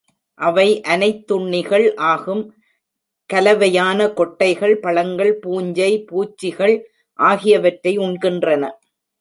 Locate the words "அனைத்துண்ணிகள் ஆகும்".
0.87-2.41